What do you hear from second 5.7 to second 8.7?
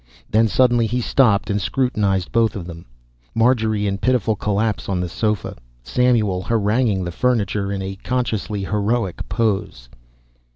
Samuel haranguing the furniture in a consciously